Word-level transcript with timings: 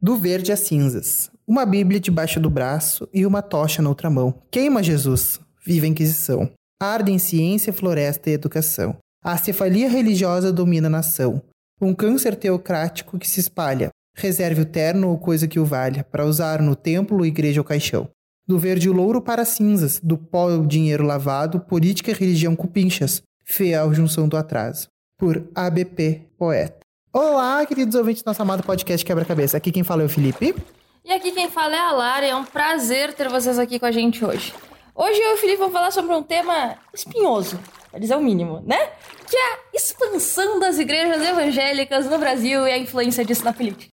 Do 0.00 0.16
verde 0.16 0.52
às 0.52 0.60
cinzas. 0.60 1.28
Uma 1.44 1.66
Bíblia 1.66 1.98
debaixo 1.98 2.38
do 2.38 2.48
braço 2.48 3.08
e 3.12 3.26
uma 3.26 3.42
tocha 3.42 3.82
na 3.82 3.88
outra 3.88 4.08
mão. 4.08 4.42
Queima 4.48 4.80
Jesus. 4.80 5.40
Viva 5.66 5.86
a 5.86 5.88
Inquisição. 5.88 6.48
Arde 6.80 7.10
em 7.10 7.18
ciência, 7.18 7.72
floresta 7.72 8.30
e 8.30 8.34
educação. 8.34 8.96
A 9.24 9.36
cefalia 9.36 9.88
religiosa 9.88 10.52
domina 10.52 10.86
a 10.86 10.90
nação. 10.90 11.42
Um 11.80 11.92
câncer 11.92 12.36
teocrático 12.36 13.18
que 13.18 13.28
se 13.28 13.40
espalha. 13.40 13.88
Reserve 14.16 14.62
o 14.62 14.66
terno 14.66 15.08
ou 15.08 15.18
coisa 15.18 15.48
que 15.48 15.58
o 15.58 15.64
valha, 15.64 16.04
para 16.04 16.24
usar 16.24 16.62
no 16.62 16.76
templo, 16.76 17.26
igreja 17.26 17.60
ou 17.60 17.64
caixão. 17.64 18.08
Do 18.46 18.56
verde 18.56 18.88
o 18.88 18.92
louro 18.92 19.20
para 19.20 19.42
as 19.42 19.48
cinzas, 19.48 20.00
do 20.00 20.16
pó 20.16 20.46
o 20.46 20.66
dinheiro 20.66 21.04
lavado, 21.04 21.58
política 21.58 22.12
e 22.12 22.14
religião 22.14 22.54
cupinchas, 22.54 23.20
fiel 23.44 23.92
junção 23.92 24.28
do 24.28 24.36
atraso. 24.36 24.86
Por 25.18 25.48
ABP 25.56 26.28
Poeta. 26.38 26.77
Olá, 27.10 27.64
queridos 27.64 27.94
ouvintes 27.94 28.22
do 28.22 28.26
nosso 28.26 28.42
amado 28.42 28.62
podcast 28.62 29.04
Quebra-Cabeça. 29.04 29.56
Aqui 29.56 29.72
quem 29.72 29.82
fala 29.82 30.02
é 30.02 30.04
o 30.04 30.10
Felipe. 30.10 30.54
E 31.02 31.10
aqui 31.10 31.32
quem 31.32 31.48
fala 31.48 31.74
é 31.74 31.78
a 31.78 31.90
Lara, 31.92 32.26
é 32.26 32.34
um 32.34 32.44
prazer 32.44 33.14
ter 33.14 33.30
vocês 33.30 33.58
aqui 33.58 33.78
com 33.78 33.86
a 33.86 33.90
gente 33.90 34.22
hoje. 34.22 34.52
Hoje 34.94 35.18
eu 35.18 35.30
e 35.30 35.34
o 35.34 35.36
Felipe 35.38 35.56
vamos 35.56 35.72
falar 35.72 35.90
sobre 35.90 36.14
um 36.14 36.22
tema 36.22 36.76
espinhoso, 36.92 37.58
para 37.90 37.98
dizer 37.98 38.14
o 38.14 38.20
mínimo, 38.20 38.62
né? 38.66 38.90
Que 39.26 39.34
é 39.34 39.40
a 39.40 39.58
expansão 39.72 40.60
das 40.60 40.78
igrejas 40.78 41.26
evangélicas 41.26 42.04
no 42.04 42.18
Brasil 42.18 42.68
e 42.68 42.72
a 42.72 42.78
influência 42.78 43.24
disso 43.24 43.42
na 43.42 43.54
política. 43.54 43.90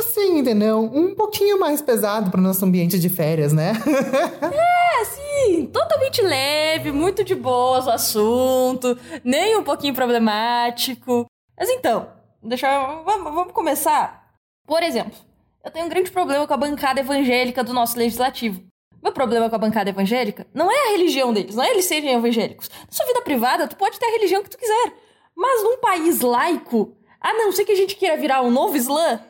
Assim, 0.00 0.38
entendeu? 0.38 0.80
Um 0.80 1.14
pouquinho 1.14 1.60
mais 1.60 1.80
pesado 1.80 2.32
para 2.32 2.40
o 2.40 2.42
nosso 2.42 2.64
ambiente 2.64 2.98
de 2.98 3.08
férias, 3.08 3.52
né? 3.52 3.74
é, 4.42 5.02
assim, 5.02 5.66
totalmente 5.66 6.20
leve, 6.20 6.90
muito 6.90 7.22
de 7.22 7.36
boas 7.36 7.86
o 7.86 7.90
assunto, 7.90 8.98
nem 9.22 9.56
um 9.56 9.62
pouquinho 9.62 9.94
problemático. 9.94 11.28
Mas 11.58 11.68
então, 11.68 12.08
deixa 12.42 12.72
eu, 12.72 13.04
vamos, 13.04 13.34
vamos 13.34 13.52
começar. 13.52 14.32
Por 14.66 14.82
exemplo, 14.82 15.18
eu 15.64 15.70
tenho 15.70 15.86
um 15.86 15.88
grande 15.88 16.10
problema 16.10 16.46
com 16.46 16.54
a 16.54 16.58
bancada 16.58 17.00
evangélica 17.00 17.64
do 17.64 17.72
nosso 17.72 17.98
legislativo. 17.98 18.62
Meu 19.02 19.12
problema 19.12 19.48
com 19.48 19.56
a 19.56 19.58
bancada 19.58 19.90
evangélica 19.90 20.46
não 20.54 20.70
é 20.70 20.88
a 20.88 20.92
religião 20.92 21.32
deles, 21.32 21.54
não 21.54 21.64
é 21.64 21.70
eles 21.70 21.84
serem 21.84 22.12
evangélicos. 22.12 22.68
Na 22.68 22.90
sua 22.90 23.06
vida 23.06 23.22
privada, 23.22 23.66
tu 23.66 23.76
pode 23.76 23.98
ter 23.98 24.06
a 24.06 24.12
religião 24.12 24.42
que 24.42 24.50
tu 24.50 24.58
quiser. 24.58 24.94
Mas 25.36 25.62
num 25.62 25.78
país 25.78 26.20
laico, 26.20 26.96
a 27.20 27.32
não 27.32 27.52
ser 27.52 27.64
que 27.64 27.72
a 27.72 27.76
gente 27.76 27.96
queira 27.96 28.16
virar 28.16 28.42
um 28.42 28.50
novo 28.50 28.76
Islã, 28.76 29.20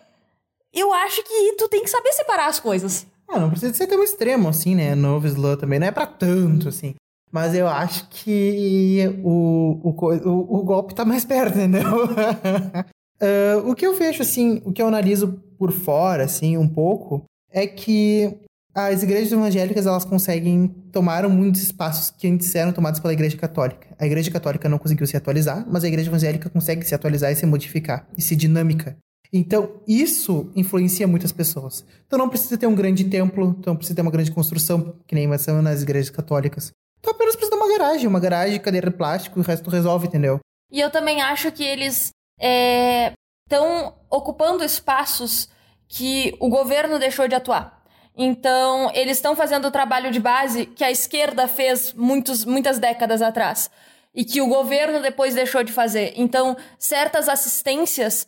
eu 0.73 0.93
acho 0.93 1.23
que 1.23 1.53
tu 1.55 1.69
tem 1.69 1.83
que 1.83 1.91
saber 1.91 2.13
separar 2.13 2.47
as 2.47 2.61
coisas. 2.61 3.07
Ah, 3.27 3.39
não 3.39 3.51
precisa 3.51 3.75
ser 3.75 3.87
tão 3.87 4.03
extremo 4.03 4.49
assim, 4.49 4.75
né? 4.75 4.95
Novo 4.95 5.27
Islã 5.27 5.57
também 5.57 5.79
não 5.79 5.87
é 5.87 5.91
para 5.91 6.07
tanto 6.07 6.69
assim. 6.69 6.95
Mas 7.31 7.55
eu 7.55 7.69
acho 7.69 8.09
que 8.09 9.05
o, 9.23 9.81
o, 9.83 9.91
o, 9.91 10.61
o 10.61 10.63
golpe 10.65 10.95
tá 10.95 11.05
mais 11.05 11.25
perto, 11.25 11.59
entendeu? 11.59 12.05
uh, 12.05 13.59
o 13.71 13.75
que 13.75 13.87
eu 13.87 13.97
vejo, 13.97 14.23
assim, 14.23 14.63
o 14.65 14.73
que 14.73 14.81
eu 14.81 14.89
analiso 14.89 15.43
por 15.59 15.73
fora, 15.73 16.25
assim, 16.25 16.57
um 16.57 16.69
pouco, 16.69 17.25
é 17.51 17.67
que 17.67 18.39
as 18.75 19.03
igrejas 19.03 19.33
evangélicas 19.33 19.87
elas 19.87 20.05
conseguem 20.05 20.69
tomar 20.93 21.29
muitos 21.29 21.63
espaços 21.63 22.11
que 22.11 22.29
antes 22.29 22.55
eram 22.55 22.73
tomados 22.73 23.01
pela 23.01 23.13
igreja 23.13 23.37
católica. 23.37 23.89
A 23.99 24.07
igreja 24.07 24.31
católica 24.31 24.69
não 24.69 24.79
conseguiu 24.79 25.07
se 25.07 25.17
atualizar, 25.17 25.67
mas 25.69 25.83
a 25.85 25.89
igreja 25.89 26.11
evangélica 26.11 26.49
consegue 26.49 26.87
se 26.87 26.95
atualizar 26.95 27.33
e 27.33 27.37
se 27.37 27.45
modificar 27.45 28.07
e 28.17 28.23
se 28.23 28.37
dinâmica. 28.37 28.97
Então, 29.33 29.81
isso 29.87 30.51
influencia 30.57 31.07
muitas 31.07 31.33
pessoas. 31.33 31.85
Então, 32.07 32.19
não 32.19 32.29
precisa 32.29 32.57
ter 32.57 32.67
um 32.67 32.75
grande 32.75 33.05
templo, 33.05 33.55
então 33.59 33.77
precisa 33.77 33.97
ter 33.97 34.03
uma 34.03 34.11
grande 34.11 34.31
construção, 34.31 34.95
que 35.07 35.15
nem 35.15 35.37
são 35.39 35.61
nas 35.61 35.83
igrejas 35.83 36.09
católicas. 36.09 36.71
Então, 36.99 37.13
apenas 37.13 37.37
precisa 37.37 37.57
de 37.57 37.63
uma 37.63 37.79
garagem, 37.79 38.07
uma 38.07 38.21
garagem, 38.21 38.61
cadeira 38.61 38.91
de 38.91 38.97
plástico, 38.97 39.39
o 39.39 39.43
resto 39.43 39.71
resolve, 39.71 40.07
entendeu? 40.07 40.41
E 40.71 40.81
eu 40.81 40.91
também 40.91 41.23
acho 41.23 41.51
que 41.53 41.65
eles 41.65 42.11
estão 42.39 43.87
é, 43.87 43.93
ocupando 44.11 44.65
espaços 44.65 45.49
que 45.89 46.37
o 46.39 46.49
governo 46.49 46.99
deixou 46.99 47.27
de 47.27 47.35
atuar. 47.35 47.83
Então, 48.17 48.91
eles 48.95 49.17
estão 49.17 49.37
fazendo 49.37 49.69
o 49.69 49.71
trabalho 49.71 50.11
de 50.11 50.19
base 50.19 50.67
que 50.67 50.83
a 50.83 50.91
esquerda 50.91 51.47
fez 51.47 51.93
muitos, 51.95 52.45
muitas 52.45 52.79
décadas 52.79 53.23
atrás 53.23 53.71
e 54.15 54.25
que 54.25 54.41
o 54.41 54.49
governo 54.49 55.01
depois 55.01 55.35
deixou 55.35 55.63
de 55.63 55.73
fazer. 55.73 56.13
Então, 56.17 56.57
certas 56.79 57.29
assistências 57.29 58.27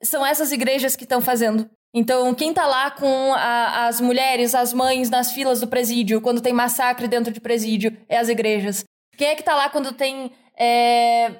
são 0.00 0.24
essas 0.24 0.52
igrejas 0.52 0.94
que 0.94 1.02
estão 1.02 1.20
fazendo. 1.20 1.68
Então, 1.94 2.34
quem 2.34 2.54
tá 2.54 2.66
lá 2.66 2.90
com 2.90 3.34
a, 3.34 3.86
as 3.86 4.00
mulheres, 4.00 4.54
as 4.54 4.72
mães 4.72 5.10
nas 5.10 5.32
filas 5.32 5.60
do 5.60 5.68
presídio, 5.68 6.22
quando 6.22 6.40
tem 6.40 6.52
massacre 6.52 7.06
dentro 7.06 7.32
de 7.32 7.40
presídio, 7.40 7.94
é 8.08 8.18
as 8.18 8.30
igrejas. 8.30 8.84
Quem 9.16 9.28
é 9.28 9.34
que 9.34 9.42
tá 9.42 9.54
lá 9.54 9.68
quando 9.68 9.92
tem 9.92 10.32
é, 10.58 11.32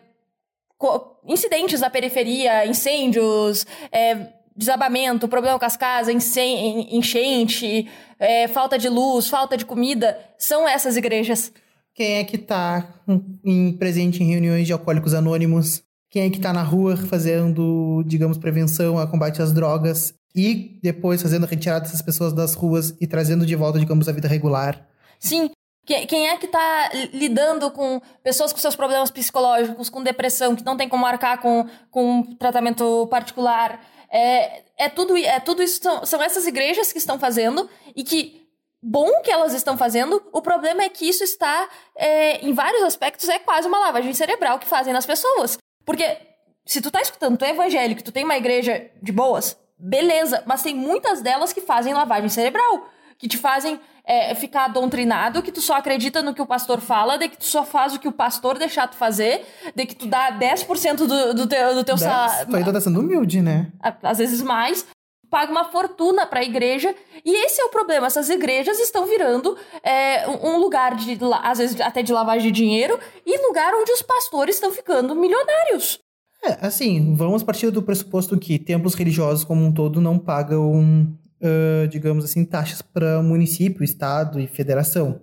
incidentes 1.27 1.81
na 1.81 1.89
periferia, 1.89 2.67
incêndios, 2.67 3.67
é, 3.91 4.29
desabamento, 4.55 5.27
problema 5.27 5.59
com 5.59 5.65
as 5.65 5.77
casas, 5.77 6.15
enchente, 6.15 7.89
é, 8.19 8.47
falta 8.47 8.77
de 8.77 8.91
luz, 8.91 9.29
falta 9.29 9.57
de 9.57 9.65
comida, 9.65 10.19
são 10.37 10.69
essas 10.69 10.99
igrejas. 10.99 11.51
Quem 11.95 12.19
é 12.19 12.25
que 12.25 12.37
tá 12.37 13.03
em, 13.43 13.73
presente 13.73 14.23
em 14.23 14.31
reuniões 14.31 14.67
de 14.67 14.73
alcoólicos 14.75 15.15
anônimos? 15.15 15.83
Quem 16.11 16.25
é 16.25 16.31
que 16.31 16.41
tá 16.41 16.53
na 16.53 16.63
rua 16.63 16.95
fazendo, 16.95 18.03
digamos, 18.07 18.37
prevenção 18.37 18.99
a 18.99 19.07
combate 19.07 19.41
às 19.41 19.51
drogas 19.51 20.15
e 20.35 20.79
depois 20.83 21.23
fazendo 21.23 21.47
retirada 21.47 21.81
dessas 21.81 22.03
pessoas 22.03 22.33
das 22.33 22.55
ruas 22.55 22.97
e 23.01 23.07
trazendo 23.07 23.45
de 23.45 23.55
volta, 23.55 23.79
digamos, 23.79 24.09
a 24.09 24.13
vida 24.13 24.29
regular? 24.29 24.89
Sim, 25.19 25.51
quem 25.85 26.29
é 26.29 26.37
que 26.37 26.47
está 26.47 26.91
lidando 27.13 27.71
com 27.71 28.01
pessoas 28.23 28.53
com 28.53 28.59
seus 28.59 28.77
problemas 28.77 29.11
psicológicos, 29.11 29.91
com 29.91 30.03
depressão, 30.03 30.55
que 30.55 30.65
não 30.65 30.77
tem 30.77 30.89
como 30.89 31.03
marcar 31.03 31.41
com, 31.41 31.67
com 31.91 32.23
tratamento 32.37 33.07
particular? 33.09 33.85
É, 34.11 34.63
é, 34.79 34.89
tudo, 34.89 35.17
é 35.17 35.41
tudo 35.41 35.63
isso, 35.63 35.83
são, 35.83 36.05
são 36.07 36.23
essas 36.23 36.47
igrejas 36.47 36.93
que 36.93 36.99
estão 36.99 37.19
fazendo 37.19 37.69
e 37.97 38.05
que 38.05 38.43
bom 38.83 39.23
que 39.23 39.31
elas 39.31 39.55
estão 39.55 39.77
fazendo. 39.77 40.23
O 40.33 40.41
problema 40.41 40.83
é 40.83 40.89
que 40.89 41.09
isso 41.09 41.25
está, 41.25 41.69
é, 41.97 42.45
em 42.45 42.53
vários 42.53 42.83
aspectos, 42.83 43.29
é 43.29 43.39
quase 43.39 43.67
uma 43.67 43.79
lavagem 43.79 44.13
cerebral 44.13 44.59
que 44.59 44.67
fazem 44.67 44.93
nas 44.93 45.07
pessoas. 45.07 45.59
Porque 45.85 46.17
se 46.65 46.81
tu 46.81 46.91
tá 46.91 47.01
escutando, 47.01 47.37
tu 47.37 47.45
é 47.45 47.51
evangélico, 47.51 48.03
tu 48.03 48.13
tem 48.13 48.25
uma 48.25 48.37
igreja 48.37 48.91
de 49.03 49.11
boas, 49.11 49.57
beleza, 49.83 50.43
mas 50.47 50.63
tem 50.63 50.75
muitas 50.75 51.21
delas 51.21 51.53
que 51.53 51.61
fazem 51.61 51.93
lavagem 51.93 52.29
cerebral, 52.29 52.89
que 53.19 53.27
te 53.27 53.37
fazem 53.37 53.81
é, 54.05 54.35
ficar 54.35 54.69
doutrinado, 54.69 55.43
que 55.43 55.51
tu 55.51 55.61
só 55.61 55.75
acredita 55.75 56.23
no 56.23 56.33
que 56.33 56.41
o 56.41 56.47
pastor 56.47 56.81
fala, 56.81 57.19
de 57.19 57.29
que 57.29 57.37
tu 57.37 57.45
só 57.45 57.65
faz 57.65 57.95
o 57.95 57.99
que 57.99 58.09
o 58.09 58.13
pastor 58.13 58.59
deixar 58.59 58.87
tu 58.87 58.97
fazer, 58.97 59.45
de 59.75 59.85
que 59.85 59.95
tu 59.95 60.07
dá 60.07 60.39
10% 60.39 60.97
do, 60.97 61.35
do 61.35 61.47
teu, 61.47 61.75
do 61.75 61.85
teu 61.85 61.99
salário. 61.99 62.49
Tu 62.49 62.57
ainda 62.57 62.73
tá 62.73 62.81
sendo 62.81 63.01
humilde, 63.01 63.43
né? 63.43 63.71
Às 64.03 64.19
vezes 64.19 64.41
mais. 64.41 64.87
Paga 65.29 65.51
uma 65.51 65.65
fortuna 65.65 66.27
para 66.27 66.41
a 66.41 66.45
igreja. 66.45 66.95
E 67.25 67.47
esse 67.47 67.61
é 67.61 67.65
o 67.65 67.71
problema. 67.71 68.07
Essas 68.07 68.29
igrejas 68.29 68.79
estão 68.79 69.07
virando 69.07 69.57
é, 69.83 70.29
um 70.29 70.59
lugar 70.59 70.95
de, 70.95 71.19
às 71.43 71.57
vezes, 71.57 71.81
até 71.81 72.03
de 72.03 72.13
lavagem 72.13 72.53
de 72.53 72.61
dinheiro 72.61 73.01
e 73.25 73.47
lugar 73.47 73.73
onde 73.73 73.91
os 73.93 74.03
pastores 74.03 74.57
estão 74.57 74.71
ficando 74.71 75.15
milionários. 75.15 76.02
É, 76.45 76.67
assim, 76.67 77.15
vamos 77.15 77.43
partir 77.43 77.71
do 77.71 77.83
pressuposto 77.83 78.39
que 78.39 78.59
templos 78.59 78.95
religiosos 78.95 79.45
como 79.45 79.65
um 79.65 79.73
todo 79.73 80.01
não 80.01 80.19
pagam 80.19 81.15
uh, 81.43 81.89
digamos 81.89 82.25
assim, 82.25 82.45
taxas 82.45 82.81
para 82.81 83.23
município, 83.23 83.83
estado 83.83 84.41
e 84.41 84.47
federação. 84.47 85.19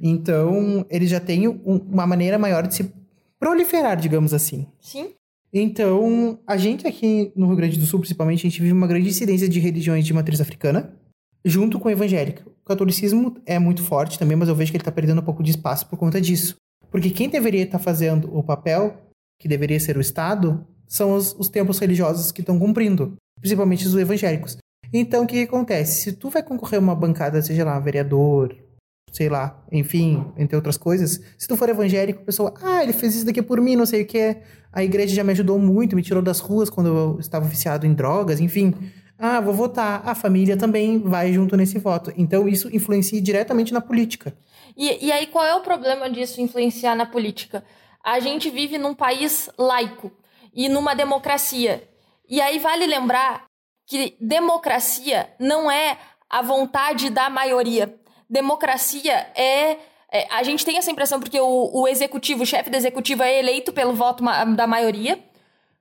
Então, 0.00 0.86
eles 0.88 1.10
já 1.10 1.18
têm 1.18 1.48
um, 1.48 1.76
uma 1.90 2.06
maneira 2.06 2.38
maior 2.38 2.66
de 2.66 2.74
se 2.74 2.92
proliferar, 3.38 3.96
digamos 3.96 4.32
assim. 4.32 4.66
Sim. 4.78 5.10
Então, 5.52 6.38
a 6.46 6.56
gente 6.56 6.86
aqui 6.86 7.32
no 7.34 7.46
Rio 7.46 7.56
Grande 7.56 7.78
do 7.78 7.86
Sul, 7.86 7.98
principalmente, 7.98 8.46
a 8.46 8.50
gente 8.50 8.60
vive 8.60 8.72
uma 8.72 8.86
grande 8.86 9.08
incidência 9.08 9.48
de 9.48 9.58
religiões 9.58 10.06
de 10.06 10.14
matriz 10.14 10.40
africana, 10.40 10.94
junto 11.44 11.80
com 11.80 11.88
a 11.88 11.92
evangélica. 11.92 12.42
O 12.46 12.64
catolicismo 12.64 13.36
é 13.44 13.58
muito 13.58 13.82
forte 13.82 14.18
também, 14.18 14.36
mas 14.36 14.48
eu 14.48 14.54
vejo 14.54 14.70
que 14.70 14.76
ele 14.76 14.82
está 14.82 14.92
perdendo 14.92 15.20
um 15.20 15.24
pouco 15.24 15.42
de 15.42 15.50
espaço 15.50 15.86
por 15.86 15.98
conta 15.98 16.20
disso. 16.20 16.54
Porque 16.90 17.10
quem 17.10 17.28
deveria 17.28 17.64
estar 17.64 17.78
tá 17.78 17.84
fazendo 17.84 18.34
o 18.34 18.42
papel, 18.42 19.01
que 19.42 19.48
deveria 19.48 19.80
ser 19.80 19.96
o 19.96 20.00
Estado, 20.00 20.64
são 20.86 21.16
os, 21.16 21.34
os 21.36 21.48
templos 21.48 21.80
religiosos 21.80 22.30
que 22.30 22.42
estão 22.42 22.60
cumprindo, 22.60 23.16
principalmente 23.40 23.84
os 23.84 23.96
evangélicos. 23.96 24.56
Então, 24.92 25.24
o 25.24 25.26
que, 25.26 25.34
que 25.34 25.52
acontece? 25.52 26.02
Se 26.02 26.12
tu 26.12 26.30
vai 26.30 26.44
concorrer 26.44 26.78
a 26.78 26.82
uma 26.82 26.94
bancada, 26.94 27.42
seja 27.42 27.64
lá, 27.64 27.76
vereador, 27.80 28.54
sei 29.10 29.28
lá, 29.28 29.60
enfim, 29.72 30.24
entre 30.36 30.54
outras 30.54 30.76
coisas, 30.76 31.20
se 31.36 31.48
tu 31.48 31.56
for 31.56 31.68
evangélico, 31.68 32.22
a 32.22 32.24
pessoa, 32.24 32.54
ah, 32.62 32.84
ele 32.84 32.92
fez 32.92 33.16
isso 33.16 33.26
daqui 33.26 33.42
por 33.42 33.60
mim, 33.60 33.74
não 33.74 33.84
sei 33.84 34.02
o 34.02 34.06
que, 34.06 34.36
a 34.72 34.84
igreja 34.84 35.12
já 35.12 35.24
me 35.24 35.32
ajudou 35.32 35.58
muito, 35.58 35.96
me 35.96 36.02
tirou 36.02 36.22
das 36.22 36.38
ruas 36.38 36.70
quando 36.70 36.86
eu 36.86 37.18
estava 37.18 37.44
viciado 37.44 37.84
em 37.84 37.92
drogas, 37.92 38.38
enfim. 38.38 38.72
Ah, 39.18 39.40
vou 39.40 39.54
votar. 39.54 40.02
A 40.04 40.14
família 40.14 40.56
também 40.56 41.00
vai 41.00 41.32
junto 41.32 41.56
nesse 41.56 41.78
voto. 41.78 42.12
Então, 42.16 42.48
isso 42.48 42.68
influencia 42.74 43.20
diretamente 43.20 43.72
na 43.72 43.80
política. 43.80 44.32
E, 44.76 45.06
e 45.06 45.10
aí, 45.10 45.26
qual 45.26 45.44
é 45.44 45.54
o 45.54 45.60
problema 45.60 46.08
disso 46.08 46.40
influenciar 46.40 46.94
na 46.94 47.06
política? 47.06 47.64
A 48.02 48.18
gente 48.20 48.50
vive 48.50 48.78
num 48.78 48.94
país 48.94 49.48
laico 49.56 50.10
e 50.52 50.68
numa 50.68 50.94
democracia. 50.94 51.88
E 52.28 52.40
aí, 52.40 52.58
vale 52.58 52.86
lembrar 52.86 53.46
que 53.86 54.16
democracia 54.20 55.32
não 55.38 55.70
é 55.70 55.98
a 56.28 56.40
vontade 56.42 57.10
da 57.10 57.28
maioria. 57.28 57.94
Democracia 58.28 59.30
é, 59.34 59.76
é 60.10 60.26
a 60.30 60.42
gente 60.42 60.64
tem 60.64 60.78
essa 60.78 60.90
impressão 60.90 61.20
porque 61.20 61.38
o, 61.38 61.70
o 61.80 61.86
executivo, 61.86 62.42
o 62.42 62.46
chefe 62.46 62.70
do 62.70 62.76
executivo 62.76 63.22
é 63.22 63.38
eleito 63.38 63.72
pelo 63.72 63.92
voto 63.92 64.24
ma 64.24 64.44
da 64.44 64.66
maioria, 64.66 65.22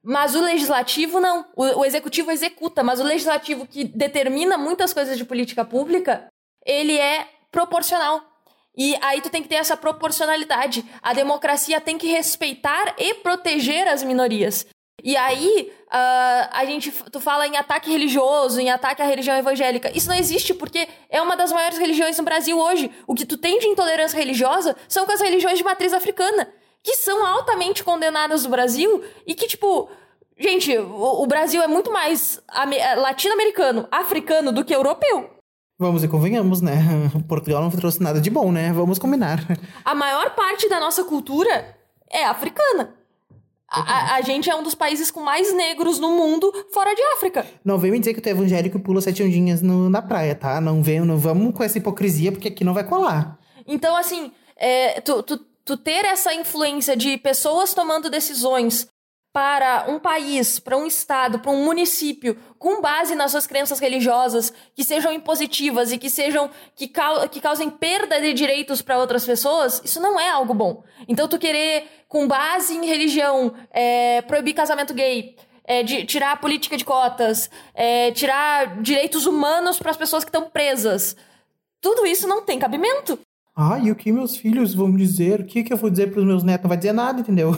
Mas 0.03 0.35
o 0.35 0.41
legislativo 0.41 1.19
não. 1.19 1.45
O, 1.55 1.63
o, 1.79 1.85
executivo 1.85 2.31
executa, 2.31 2.83
mas 2.83 2.99
o 2.99 3.03
legislativo 3.03 3.67
que 3.67 3.83
determina 3.83 4.57
muitas 4.57 4.93
coisas 4.93 5.17
de 5.17 5.23
política 5.23 5.63
pública, 5.63 6.27
ele 6.65 6.97
é 6.97 7.27
proporcional. 7.51 8.30
E 8.75 8.95
aí 9.01 9.21
tu 9.21 9.29
tem 9.29 9.43
que 9.43 9.49
ter 9.49 9.55
essa 9.55 9.75
proporcionalidade. 9.75 10.85
A 11.01 11.13
democracia 11.13 11.81
tem 11.81 11.97
que 11.97 12.07
respeitar 12.07 12.95
e 12.97 13.15
proteger 13.15 13.87
as 13.87 14.03
minorias. 14.03 14.65
E 15.03 15.17
aí, 15.17 15.71
uh, 15.87 16.47
a 16.51 16.63
gente, 16.65 16.91
tu 17.11 17.19
fala 17.19 17.47
em 17.47 17.57
ataque 17.57 17.89
religioso, 17.89 18.59
em 18.61 18.69
ataque 18.69 19.01
à 19.01 19.05
religião 19.05 19.35
evangélica. 19.35 19.91
Isso 19.95 20.07
não 20.07 20.15
existe 20.15 20.53
porque 20.53 20.87
é 21.09 21.21
uma 21.21 21.35
das 21.35 21.51
maiores 21.51 21.77
religiões 21.77 22.17
no 22.17 22.23
Brasil 22.23 22.57
hoje. 22.57 22.91
O 23.07 23.15
que 23.15 23.25
tu 23.25 23.37
tem 23.37 23.59
de 23.59 23.67
intolerância 23.67 24.17
religiosa 24.17 24.75
são 24.87 25.05
com 25.05 25.11
as 25.11 25.21
religiões 25.21 25.57
de 25.57 25.63
matriz 25.63 25.93
africana 25.93 26.47
que 26.83 26.95
são 26.95 27.25
altamente 27.25 27.83
condenadas 27.83 28.43
no 28.43 28.49
Brasil 28.49 29.03
e 29.25 29.35
que, 29.35 29.47
tipo, 29.47 29.89
gente, 30.37 30.75
o, 30.77 31.23
o 31.23 31.27
Brasil 31.27 31.61
é 31.61 31.67
muito 31.67 31.91
mais 31.91 32.41
é, 32.73 32.95
latino-americano, 32.95 33.87
africano 33.91 34.51
do 34.51 34.65
que 34.65 34.73
europeu. 34.73 35.29
Vamos 35.81 36.03
e 36.03 36.07
convenhamos, 36.07 36.61
né? 36.61 36.77
Portugal 37.27 37.59
não 37.59 37.71
trouxe 37.71 38.03
nada 38.03 38.21
de 38.21 38.29
bom, 38.29 38.51
né? 38.51 38.71
Vamos 38.71 38.99
combinar. 38.99 39.39
A 39.83 39.95
maior 39.95 40.35
parte 40.35 40.69
da 40.69 40.79
nossa 40.79 41.03
cultura 41.03 41.75
é 42.07 42.23
africana. 42.23 42.93
A, 43.67 44.17
a, 44.17 44.21
gente 44.21 44.47
é 44.47 44.55
um 44.55 44.61
dos 44.61 44.75
países 44.75 45.09
com 45.09 45.21
mais 45.21 45.51
negros 45.55 45.97
no 45.97 46.11
mundo 46.11 46.53
fora 46.71 46.93
de 46.93 47.01
África. 47.15 47.47
Não 47.65 47.79
vem 47.79 47.89
me 47.89 47.97
dizer 47.97 48.13
que 48.13 48.21
tu 48.21 48.27
é 48.27 48.29
evangélico 48.29 48.77
e 48.77 48.79
pula 48.79 49.01
sete 49.01 49.23
ondinhas 49.23 49.63
no, 49.63 49.89
na 49.89 50.03
praia, 50.03 50.35
tá? 50.35 50.61
Não 50.61 50.83
vem, 50.83 50.99
não 50.99 51.17
vamos 51.17 51.51
com 51.55 51.63
essa 51.63 51.79
hipocrisia, 51.79 52.31
porque 52.31 52.49
aqui 52.49 52.63
não 52.63 52.75
vai 52.75 52.83
colar. 52.83 53.39
Então, 53.65 53.95
assim, 53.95 54.31
é, 54.57 55.01
tu, 55.01 55.23
tu 55.23 55.39
tu 55.65 55.77
ter 55.77 56.05
essa 56.05 56.33
influência 56.33 56.95
de 56.95 57.17
pessoas 57.17 57.73
tomando 57.73 58.09
decisões 58.09 58.87
para 59.33 59.85
um 59.87 59.97
país, 59.97 60.59
para 60.59 60.75
um 60.75 60.85
estado, 60.85 61.39
para 61.39 61.51
um 61.51 61.63
município, 61.63 62.37
com 62.59 62.81
base 62.81 63.15
nas 63.15 63.31
suas 63.31 63.47
crenças 63.47 63.79
religiosas, 63.79 64.51
que 64.75 64.83
sejam 64.83 65.11
impositivas 65.11 65.91
e 65.91 65.97
que 65.97 66.09
sejam 66.09 66.49
que, 66.75 66.87
ca 66.87 67.27
que 67.29 67.39
causem 67.39 67.69
perda 67.69 68.19
de 68.19 68.33
direitos 68.33 68.81
para 68.81 68.97
outras 68.97 69.25
pessoas, 69.25 69.81
isso 69.85 70.01
não 70.01 70.19
é 70.19 70.29
algo 70.29 70.53
bom. 70.53 70.83
Então, 71.07 71.29
tu 71.29 71.39
querer, 71.39 71.87
com 72.09 72.27
base 72.27 72.75
em 72.75 72.85
religião, 72.85 73.53
é, 73.71 74.21
proibir 74.23 74.53
casamento 74.53 74.93
gay, 74.93 75.37
é, 75.63 75.81
de, 75.81 76.03
tirar 76.05 76.33
a 76.33 76.37
política 76.37 76.75
de 76.75 76.83
cotas, 76.83 77.49
é, 77.73 78.11
tirar 78.11 78.81
direitos 78.81 79.25
humanos 79.25 79.79
para 79.79 79.91
as 79.91 79.97
pessoas 79.97 80.25
que 80.25 80.29
estão 80.29 80.49
presas, 80.49 81.15
tudo 81.79 82.05
isso 82.05 82.27
não 82.27 82.41
tem 82.43 82.59
cabimento. 82.59 83.17
Ah, 83.63 83.77
e 83.77 83.91
o 83.91 83.95
que 83.95 84.11
meus 84.11 84.35
filhos 84.35 84.73
vão 84.73 84.91
dizer? 84.91 85.41
O 85.41 85.45
que, 85.45 85.63
que 85.63 85.71
eu 85.71 85.77
vou 85.77 85.91
dizer 85.91 86.09
pros 86.11 86.25
meus 86.25 86.41
netos? 86.41 86.63
Não 86.63 86.69
vai 86.69 86.77
dizer 86.77 86.93
nada, 86.93 87.21
entendeu? 87.21 87.51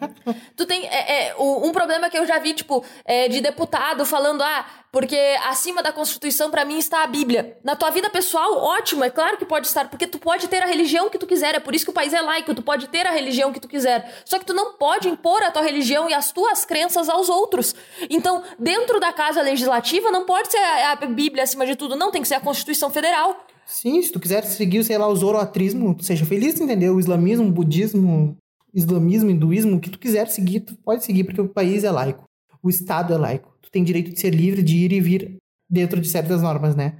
tu 0.56 0.64
tem 0.64 0.86
é, 0.86 1.28
é, 1.28 1.34
um 1.36 1.70
problema 1.72 2.08
que 2.08 2.16
eu 2.16 2.26
já 2.26 2.38
vi, 2.38 2.54
tipo, 2.54 2.82
é, 3.04 3.28
de 3.28 3.38
deputado 3.42 4.06
falando, 4.06 4.40
ah, 4.40 4.64
porque 4.90 5.14
acima 5.46 5.82
da 5.82 5.92
Constituição 5.92 6.50
para 6.50 6.64
mim 6.64 6.78
está 6.78 7.02
a 7.02 7.06
Bíblia. 7.06 7.58
Na 7.62 7.76
tua 7.76 7.90
vida 7.90 8.08
pessoal, 8.08 8.56
ótimo, 8.56 9.04
é 9.04 9.10
claro 9.10 9.36
que 9.36 9.44
pode 9.44 9.66
estar, 9.66 9.90
porque 9.90 10.06
tu 10.06 10.18
pode 10.18 10.48
ter 10.48 10.62
a 10.62 10.66
religião 10.66 11.10
que 11.10 11.18
tu 11.18 11.26
quiser, 11.26 11.54
é 11.54 11.60
por 11.60 11.74
isso 11.74 11.84
que 11.84 11.90
o 11.90 11.94
país 11.94 12.14
é 12.14 12.22
laico, 12.22 12.54
tu 12.54 12.62
pode 12.62 12.88
ter 12.88 13.06
a 13.06 13.10
religião 13.10 13.52
que 13.52 13.60
tu 13.60 13.68
quiser. 13.68 14.22
Só 14.24 14.38
que 14.38 14.46
tu 14.46 14.54
não 14.54 14.72
pode 14.78 15.06
impor 15.06 15.42
a 15.42 15.50
tua 15.50 15.60
religião 15.60 16.08
e 16.08 16.14
as 16.14 16.32
tuas 16.32 16.64
crenças 16.64 17.10
aos 17.10 17.28
outros. 17.28 17.74
Então, 18.08 18.42
dentro 18.58 18.98
da 18.98 19.12
casa 19.12 19.42
legislativa, 19.42 20.10
não 20.10 20.24
pode 20.24 20.50
ser 20.50 20.56
a, 20.56 20.92
a 20.92 20.96
Bíblia 20.96 21.42
acima 21.42 21.66
de 21.66 21.76
tudo, 21.76 21.94
não, 21.94 22.10
tem 22.10 22.22
que 22.22 22.28
ser 22.28 22.36
a 22.36 22.40
Constituição 22.40 22.88
Federal. 22.88 23.46
Sim, 23.66 24.02
se 24.02 24.12
tu 24.12 24.20
quiser 24.20 24.44
seguir, 24.44 24.84
sei 24.84 24.98
lá, 24.98 25.08
o 25.08 25.16
zoroatrismo, 25.16 25.96
seja 26.00 26.26
feliz, 26.26 26.60
entendeu? 26.60 26.94
O 26.94 27.00
islamismo, 27.00 27.46
o 27.48 27.52
budismo, 27.52 28.36
islamismo, 28.74 29.30
hinduísmo, 29.30 29.76
o 29.76 29.80
que 29.80 29.90
tu 29.90 29.98
quiser 29.98 30.28
seguir, 30.28 30.60
tu 30.60 30.76
pode 30.76 31.04
seguir, 31.04 31.24
porque 31.24 31.40
o 31.40 31.48
país 31.48 31.84
é 31.84 31.90
laico. 31.90 32.24
O 32.62 32.68
Estado 32.68 33.12
é 33.12 33.16
laico. 33.16 33.56
Tu 33.60 33.70
tem 33.70 33.82
direito 33.82 34.12
de 34.12 34.20
ser 34.20 34.30
livre 34.30 34.62
de 34.62 34.76
ir 34.76 34.92
e 34.92 35.00
vir 35.00 35.36
dentro 35.68 36.00
de 36.00 36.08
certas 36.08 36.42
normas, 36.42 36.76
né? 36.76 36.98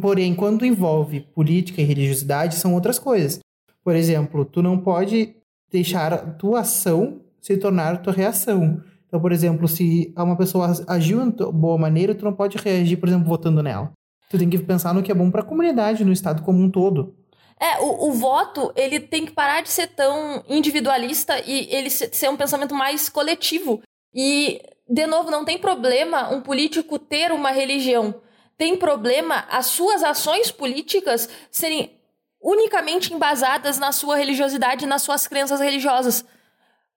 Porém, 0.00 0.34
quando 0.34 0.64
envolve 0.64 1.20
política 1.34 1.80
e 1.80 1.84
religiosidade, 1.84 2.54
são 2.56 2.74
outras 2.74 2.98
coisas. 2.98 3.40
Por 3.82 3.96
exemplo, 3.96 4.44
tu 4.44 4.62
não 4.62 4.78
pode 4.78 5.34
deixar 5.70 6.12
a 6.12 6.18
tua 6.18 6.60
ação 6.60 7.20
se 7.40 7.56
tornar 7.56 8.02
tua 8.02 8.12
reação. 8.12 8.82
Então, 9.06 9.20
por 9.20 9.32
exemplo, 9.32 9.66
se 9.66 10.12
uma 10.16 10.36
pessoa 10.36 10.72
agiu 10.86 11.28
de 11.30 11.44
boa 11.52 11.76
maneira, 11.76 12.14
tu 12.14 12.24
não 12.24 12.32
pode 12.32 12.56
reagir, 12.58 12.96
por 12.98 13.08
exemplo, 13.08 13.26
votando 13.26 13.62
nela. 13.62 13.90
Tu 14.30 14.38
tem 14.38 14.48
que 14.48 14.58
pensar 14.58 14.94
no 14.94 15.02
que 15.02 15.10
é 15.10 15.14
bom 15.14 15.28
para 15.28 15.40
a 15.40 15.44
comunidade, 15.44 16.04
no 16.04 16.12
estado 16.12 16.42
como 16.44 16.62
um 16.62 16.70
todo. 16.70 17.16
É, 17.58 17.80
o, 17.80 18.08
o, 18.08 18.12
voto, 18.12 18.72
ele 18.76 19.00
tem 19.00 19.26
que 19.26 19.32
parar 19.32 19.60
de 19.60 19.68
ser 19.68 19.88
tão 19.88 20.44
individualista 20.48 21.42
e 21.44 21.66
ele 21.68 21.90
ser 21.90 22.30
um 22.30 22.36
pensamento 22.36 22.72
mais 22.72 23.08
coletivo. 23.08 23.82
E, 24.14 24.62
de 24.88 25.04
novo, 25.08 25.32
não 25.32 25.44
tem 25.44 25.58
problema 25.58 26.32
um 26.32 26.40
político 26.40 26.96
ter 26.96 27.32
uma 27.32 27.50
religião. 27.50 28.14
Tem 28.56 28.76
problema 28.76 29.46
as 29.50 29.66
suas 29.66 30.04
ações 30.04 30.52
políticas 30.52 31.28
serem 31.50 31.98
unicamente 32.40 33.12
embasadas 33.12 33.80
na 33.80 33.90
sua 33.90 34.16
religiosidade 34.16 34.84
e 34.84 34.88
nas 34.88 35.02
suas 35.02 35.26
crenças 35.26 35.58
religiosas. 35.58 36.24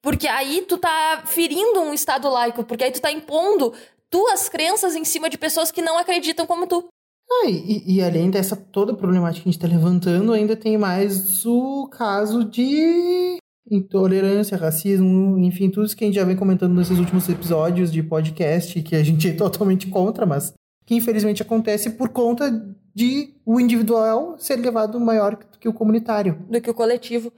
Porque 0.03 0.27
aí 0.27 0.61
tu 0.61 0.77
tá 0.77 1.23
ferindo 1.25 1.81
um 1.81 1.95
estado 1.95 2.29
laico, 2.29 2.63
porque 2.63 2.83
aí 2.83 2.91
tu 2.91 3.01
tá 3.01 3.11
impondo 3.11 3.73
tuas 4.07 4.47
crenças 4.47 4.95
em 4.95 5.03
cima 5.03 5.31
de 5.31 5.37
pessoas 5.39 5.71
que 5.71 5.81
não 5.81 5.97
acreditam 5.97 6.45
como 6.45 6.67
tu. 6.67 6.92
Ah, 7.41 7.49
e, 7.49 7.95
e, 7.95 8.01
além 8.01 8.29
dessa 8.29 8.55
toda 8.55 8.93
problemática 8.93 9.43
que 9.43 9.49
a 9.49 9.51
gente 9.51 9.63
está 9.63 9.67
levantando, 9.67 10.33
ainda 10.33 10.55
tem 10.55 10.77
mais 10.77 11.45
o 11.45 11.87
caso 11.87 12.43
de 12.43 13.37
intolerância, 13.69 14.57
racismo, 14.57 15.37
enfim, 15.39 15.69
tudo 15.69 15.85
isso 15.85 15.95
que 15.95 16.03
a 16.03 16.07
gente 16.07 16.15
já 16.15 16.23
vem 16.23 16.35
comentando 16.35 16.75
nesses 16.75 16.97
últimos 16.99 17.27
episódios 17.27 17.91
de 17.91 18.03
podcast, 18.03 18.81
que 18.81 18.95
a 18.95 19.03
gente 19.03 19.29
é 19.29 19.33
totalmente 19.33 19.87
contra, 19.87 20.25
mas 20.25 20.53
que 20.85 20.95
infelizmente 20.95 21.41
acontece 21.41 21.91
por 21.91 22.09
conta 22.09 22.51
de 22.93 23.33
o 23.45 23.59
individual 23.59 24.35
ser 24.37 24.57
levado 24.57 24.99
maior 24.99 25.37
que 25.59 25.67
o 25.67 25.73
comunitário. 25.73 26.45
Do 26.49 26.61
que 26.61 26.69
o 26.69 26.73
coletivo. 26.73 27.31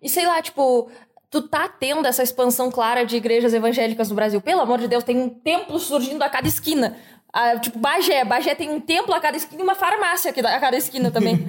E 0.00 0.08
sei 0.08 0.26
lá, 0.26 0.40
tipo, 0.40 0.88
tu 1.30 1.42
tá 1.42 1.68
tendo 1.68 2.06
essa 2.06 2.22
expansão 2.22 2.70
clara 2.70 3.04
de 3.04 3.16
igrejas 3.16 3.52
evangélicas 3.52 4.08
no 4.08 4.14
Brasil. 4.14 4.40
Pelo 4.40 4.60
amor 4.60 4.78
de 4.78 4.88
Deus, 4.88 5.04
tem 5.04 5.18
um 5.18 5.28
templo 5.28 5.78
surgindo 5.78 6.22
a 6.22 6.28
cada 6.28 6.48
esquina. 6.48 6.96
Ah, 7.32 7.58
tipo, 7.58 7.78
Bagé. 7.78 8.24
Bagé 8.24 8.54
tem 8.54 8.70
um 8.70 8.80
templo 8.80 9.14
a 9.14 9.20
cada 9.20 9.36
esquina 9.36 9.60
e 9.60 9.64
uma 9.64 9.74
farmácia 9.74 10.30
a 10.30 10.60
cada 10.60 10.76
esquina 10.76 11.10
também. 11.10 11.46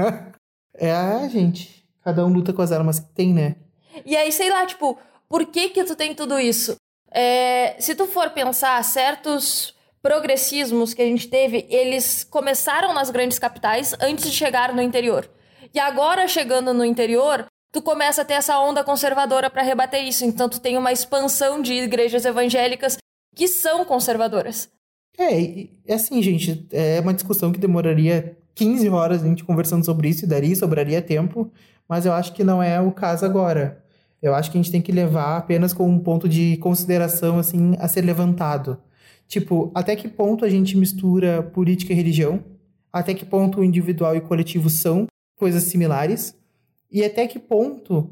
é, 0.76 1.28
gente. 1.28 1.84
Cada 2.02 2.24
um 2.26 2.28
luta 2.28 2.52
com 2.52 2.60
as 2.60 2.70
armas 2.70 3.00
que 3.00 3.08
tem, 3.14 3.32
né? 3.32 3.56
E 4.04 4.14
aí, 4.16 4.30
sei 4.30 4.50
lá, 4.50 4.66
tipo, 4.66 4.98
por 5.28 5.46
que 5.46 5.70
que 5.70 5.84
tu 5.84 5.96
tem 5.96 6.14
tudo 6.14 6.38
isso? 6.38 6.76
É, 7.10 7.76
se 7.78 7.94
tu 7.94 8.06
for 8.06 8.30
pensar, 8.30 8.82
certos 8.84 9.74
progressismos 10.02 10.92
que 10.92 11.00
a 11.00 11.06
gente 11.06 11.28
teve, 11.28 11.66
eles 11.70 12.24
começaram 12.24 12.92
nas 12.92 13.08
grandes 13.08 13.38
capitais 13.38 13.94
antes 14.00 14.26
de 14.30 14.36
chegar 14.36 14.74
no 14.74 14.82
interior. 14.82 15.30
E 15.72 15.78
agora, 15.78 16.28
chegando 16.28 16.74
no 16.74 16.84
interior, 16.84 17.46
tu 17.72 17.80
começa 17.80 18.20
a 18.20 18.24
ter 18.24 18.34
essa 18.34 18.58
onda 18.58 18.84
conservadora 18.84 19.48
para 19.48 19.62
rebater 19.62 20.04
isso. 20.04 20.24
Então, 20.24 20.48
tu 20.48 20.60
tem 20.60 20.76
uma 20.76 20.92
expansão 20.92 21.62
de 21.62 21.72
igrejas 21.72 22.26
evangélicas 22.26 22.98
que 23.34 23.48
são 23.48 23.84
conservadoras. 23.84 24.70
É, 25.18 25.68
é 25.86 25.94
assim, 25.94 26.20
gente, 26.22 26.66
é 26.72 27.00
uma 27.00 27.14
discussão 27.14 27.52
que 27.52 27.58
demoraria 27.58 28.36
15 28.54 28.88
horas 28.88 29.22
a 29.22 29.26
gente 29.26 29.44
conversando 29.44 29.84
sobre 29.84 30.08
isso 30.08 30.24
e 30.24 30.28
daria, 30.28 30.54
sobraria 30.54 31.02
tempo, 31.02 31.50
mas 31.88 32.06
eu 32.06 32.12
acho 32.12 32.32
que 32.32 32.44
não 32.44 32.62
é 32.62 32.80
o 32.80 32.92
caso 32.92 33.24
agora. 33.24 33.82
Eu 34.22 34.34
acho 34.34 34.50
que 34.50 34.56
a 34.56 34.62
gente 34.62 34.72
tem 34.72 34.80
que 34.80 34.90
levar 34.90 35.36
apenas 35.36 35.72
como 35.72 35.92
um 35.92 35.98
ponto 35.98 36.28
de 36.28 36.56
consideração, 36.56 37.38
assim, 37.38 37.74
a 37.78 37.86
ser 37.86 38.00
levantado. 38.00 38.78
Tipo, 39.28 39.70
até 39.74 39.94
que 39.94 40.08
ponto 40.08 40.44
a 40.44 40.48
gente 40.48 40.76
mistura 40.76 41.42
política 41.42 41.92
e 41.92 41.96
religião? 41.96 42.42
Até 42.92 43.12
que 43.12 43.24
ponto 43.24 43.60
o 43.60 43.64
individual 43.64 44.14
e 44.14 44.18
o 44.18 44.22
coletivo 44.22 44.70
são 44.70 45.06
coisas 45.36 45.64
similares? 45.64 46.34
E 46.90 47.04
até 47.04 47.26
que 47.26 47.38
ponto 47.38 48.08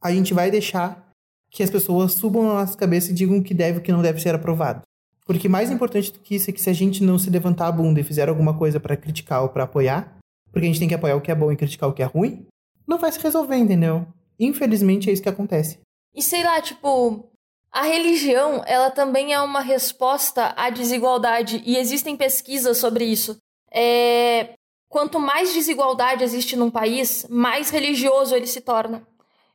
a 0.00 0.12
gente 0.12 0.32
vai 0.34 0.50
deixar 0.50 1.10
que 1.50 1.62
as 1.62 1.70
pessoas 1.70 2.12
subam 2.12 2.42
na 2.44 2.54
nossa 2.54 2.76
cabeça 2.76 3.10
e 3.10 3.14
digam 3.14 3.38
o 3.38 3.42
que 3.42 3.54
deve 3.54 3.78
e 3.78 3.80
o 3.80 3.82
que 3.82 3.92
não 3.92 4.02
deve 4.02 4.20
ser 4.20 4.34
aprovado? 4.34 4.82
Porque 5.26 5.48
mais 5.48 5.70
importante 5.70 6.12
do 6.12 6.20
que 6.20 6.36
isso 6.36 6.48
é 6.48 6.52
que 6.52 6.60
se 6.60 6.70
a 6.70 6.72
gente 6.72 7.02
não 7.02 7.18
se 7.18 7.28
levantar 7.28 7.66
a 7.66 7.72
bunda 7.72 8.00
e 8.00 8.04
fizer 8.04 8.28
alguma 8.28 8.56
coisa 8.56 8.78
para 8.78 8.96
criticar 8.96 9.42
ou 9.42 9.48
para 9.48 9.64
apoiar, 9.64 10.16
porque 10.52 10.66
a 10.66 10.68
gente 10.70 10.78
tem 10.78 10.88
que 10.88 10.94
apoiar 10.94 11.16
o 11.16 11.20
que 11.20 11.32
é 11.32 11.34
bom 11.34 11.50
e 11.50 11.56
criticar 11.56 11.88
o 11.88 11.92
que 11.92 12.02
é 12.02 12.06
ruim, 12.06 12.46
não 12.86 12.96
vai 12.96 13.10
se 13.10 13.18
resolver, 13.18 13.56
entendeu? 13.56 14.06
Infelizmente 14.38 15.10
é 15.10 15.12
isso 15.12 15.22
que 15.22 15.28
acontece. 15.28 15.80
E 16.14 16.22
sei 16.22 16.44
lá, 16.44 16.62
tipo, 16.62 17.28
a 17.72 17.82
religião, 17.82 18.62
ela 18.66 18.90
também 18.90 19.34
é 19.34 19.40
uma 19.40 19.60
resposta 19.60 20.54
à 20.56 20.70
desigualdade 20.70 21.62
e 21.66 21.76
existem 21.76 22.16
pesquisas 22.16 22.78
sobre 22.78 23.04
isso. 23.04 23.36
É... 23.70 24.54
Quanto 24.88 25.18
mais 25.18 25.52
desigualdade 25.52 26.22
existe 26.22 26.56
num 26.56 26.70
país, 26.70 27.26
mais 27.28 27.68
religioso 27.68 28.34
ele 28.34 28.46
se 28.46 28.60
torna. 28.60 29.06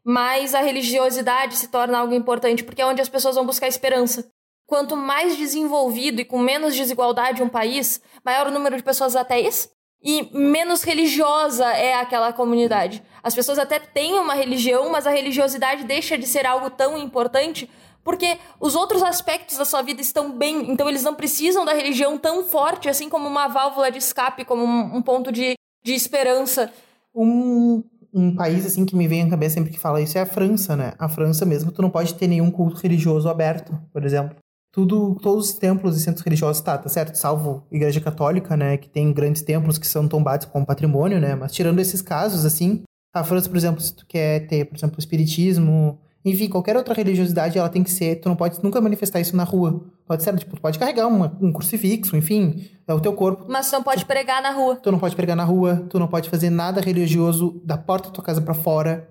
Mais 0.03 0.53
a 0.53 0.59
religiosidade 0.59 1.55
se 1.55 1.69
torna 1.69 1.97
algo 1.97 2.13
importante, 2.13 2.63
porque 2.63 2.81
é 2.81 2.85
onde 2.85 3.01
as 3.01 3.09
pessoas 3.09 3.35
vão 3.35 3.45
buscar 3.45 3.67
esperança. 3.67 4.29
Quanto 4.71 4.95
mais 4.95 5.35
desenvolvido 5.35 6.21
e 6.21 6.23
com 6.23 6.39
menos 6.39 6.73
desigualdade 6.73 7.43
um 7.43 7.49
país, 7.49 8.01
maior 8.23 8.47
o 8.47 8.51
número 8.51 8.77
de 8.77 8.81
pessoas 8.81 9.17
ateis 9.17 9.69
e 10.01 10.33
menos 10.33 10.81
religiosa 10.81 11.65
é 11.73 11.95
aquela 11.95 12.31
comunidade. 12.31 13.03
As 13.21 13.35
pessoas 13.35 13.59
até 13.59 13.79
têm 13.79 14.13
uma 14.13 14.33
religião, 14.33 14.89
mas 14.89 15.05
a 15.05 15.11
religiosidade 15.11 15.83
deixa 15.83 16.17
de 16.17 16.25
ser 16.25 16.45
algo 16.45 16.69
tão 16.69 16.97
importante 16.97 17.69
Porque 18.01 18.37
os 18.61 18.73
outros 18.73 19.03
aspectos 19.03 19.57
da 19.57 19.65
sua 19.65 19.81
vida 19.81 19.99
estão 19.99 20.31
bem, 20.37 20.71
então 20.71 20.87
eles 20.87 21.03
não 21.03 21.15
precisam 21.15 21.65
da 21.65 21.73
religião 21.73 22.17
tão 22.17 22.45
forte, 22.45 22.87
assim 22.87 23.09
como 23.09 23.27
uma 23.27 23.49
válvula 23.49 23.91
de 23.91 23.97
escape, 23.97 24.45
como 24.45 24.63
um, 24.63 24.95
um 24.95 25.01
ponto 25.01 25.33
de, 25.33 25.55
de 25.83 25.93
esperança. 25.93 26.71
Um, 27.13 27.83
um 28.13 28.33
país 28.33 28.65
assim 28.65 28.85
que 28.85 28.95
me 28.95 29.05
vem 29.05 29.23
à 29.23 29.29
cabeça 29.29 29.55
sempre 29.55 29.71
que 29.71 29.77
fala 29.77 30.01
isso 30.01 30.17
é 30.17 30.21
a 30.21 30.25
França, 30.25 30.77
né? 30.77 30.93
A 30.97 31.09
França 31.09 31.45
mesmo, 31.45 31.73
tu 31.73 31.81
não 31.81 31.89
pode 31.89 32.13
ter 32.13 32.27
nenhum 32.27 32.49
culto 32.49 32.77
religioso 32.77 33.27
aberto, 33.27 33.77
por 33.91 34.05
exemplo. 34.05 34.40
Tudo, 34.71 35.15
todos 35.21 35.49
os 35.49 35.53
templos 35.53 35.97
e 35.97 35.99
centros 35.99 36.23
religiosos 36.23 36.61
tá, 36.61 36.77
tá 36.77 36.87
certo, 36.87 37.15
salvo 37.15 37.65
Igreja 37.69 37.99
Católica, 37.99 38.55
né, 38.55 38.77
que 38.77 38.89
tem 38.89 39.11
grandes 39.11 39.41
templos 39.41 39.77
que 39.77 39.85
são 39.85 40.07
tombados 40.07 40.45
como 40.45 40.65
patrimônio, 40.65 41.19
né? 41.19 41.35
Mas 41.35 41.51
tirando 41.51 41.79
esses 41.79 42.01
casos 42.01 42.45
assim, 42.45 42.83
a 43.13 43.23
França, 43.23 43.49
por 43.49 43.57
exemplo, 43.57 43.81
se 43.81 43.93
tu 43.93 44.05
quer 44.05 44.47
ter, 44.47 44.65
por 44.65 44.77
exemplo, 44.77 44.95
o 44.95 44.99
espiritismo, 44.99 45.99
enfim, 46.23 46.47
qualquer 46.47 46.77
outra 46.77 46.93
religiosidade, 46.93 47.57
ela 47.57 47.67
tem 47.67 47.83
que 47.83 47.91
ser. 47.91 48.17
Tu 48.17 48.29
não 48.29 48.35
pode 48.35 48.63
nunca 48.63 48.79
manifestar 48.79 49.19
isso 49.19 49.35
na 49.35 49.43
rua. 49.43 49.83
Pode 50.05 50.23
ser, 50.23 50.35
tipo, 50.37 50.55
tu 50.55 50.61
pode 50.61 50.77
carregar 50.77 51.07
uma, 51.07 51.35
um 51.41 51.51
crucifixo, 51.51 52.15
enfim, 52.15 52.69
é 52.87 52.93
o 52.93 52.99
teu 52.99 53.13
corpo. 53.13 53.45
Mas 53.49 53.69
tu 53.69 53.73
não 53.73 53.83
pode 53.83 54.05
pregar 54.05 54.41
na 54.41 54.51
rua. 54.51 54.75
Tu 54.75 54.91
não 54.91 54.99
pode 54.99 55.15
pregar 55.15 55.35
na 55.35 55.43
rua, 55.43 55.85
tu 55.89 55.97
não 55.97 56.07
pode 56.07 56.29
fazer 56.29 56.49
nada 56.49 56.79
religioso 56.79 57.59
da 57.65 57.77
porta 57.77 58.09
da 58.09 58.13
tua 58.13 58.23
casa 58.23 58.41
para 58.41 58.53
fora, 58.53 59.09